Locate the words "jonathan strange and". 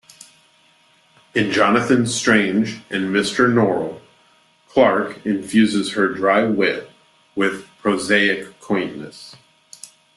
1.51-3.13